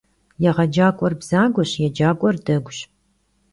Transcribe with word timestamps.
Yêğecak'uer 0.43 1.13
bzagueş, 1.19 1.71
yêcak'uer 1.81 2.35
deguş. 2.45 2.79